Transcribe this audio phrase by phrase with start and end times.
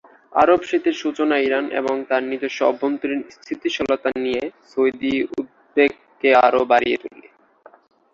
[0.33, 6.97] আরব শীতের সূচনা ইরান এবং তার নিজস্ব অভ্যন্তরীণ স্থিতিশীলতা নিয়ে সৌদি উদ্বেগ কে আরও বাড়িয়ে
[7.03, 7.27] তোলে।